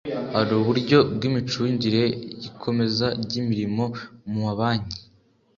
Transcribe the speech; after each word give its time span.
hari 0.35 0.51
uburyo 0.59 0.97
bw 1.13 1.21
imicungire 1.29 2.03
y 2.09 2.43
ikomeza 2.49 3.07
ry 3.23 3.33
imirimo 3.41 3.85
mu 4.29 4.39
mabanki 4.45 4.99